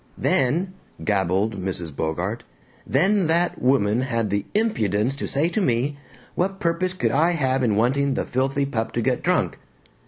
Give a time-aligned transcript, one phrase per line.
[0.17, 0.73] "Then,"
[1.05, 1.95] gabbled Mrs.
[1.95, 2.43] Bogart,
[2.87, 5.95] "then that woman had the impudence to say to me,
[6.33, 9.59] 'What purpose could I have in wanting the filthy pup to get drunk?'